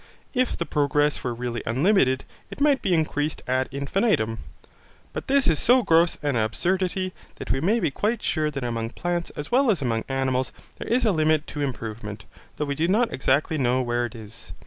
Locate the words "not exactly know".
12.87-13.83